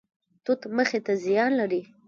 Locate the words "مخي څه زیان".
0.77-1.51